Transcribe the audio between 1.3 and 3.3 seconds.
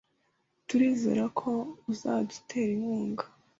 ko uzadutera inkunga.